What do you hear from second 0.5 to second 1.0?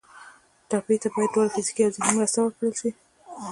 ټپي